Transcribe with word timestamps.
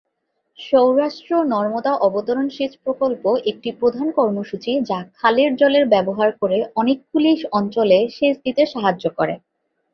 সৌরাষ্ট্র 0.59 1.31
নর্মদা 1.51 1.93
অবতরন 2.07 2.47
সেচ 2.49 2.73
প্রকল্প 2.83 3.23
একটি 3.51 3.69
প্রধান 3.79 4.07
কর্মসূচী 4.11 4.71
যা 4.89 4.99
খালের 5.17 5.49
জলের 5.55 5.85
ব্যবহার 5.87 6.29
করে 6.41 6.57
অনেকগুলি 6.75 7.31
অঞ্চলে 7.51 7.97
সেচ 8.11 8.35
দিতে 8.45 8.63
সাহায্য 8.65 9.05
করে। 9.17 9.35